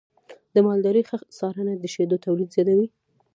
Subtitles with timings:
[0.53, 2.87] د مالدارۍ ښه څارنه د شیدو تولید زیاتوي.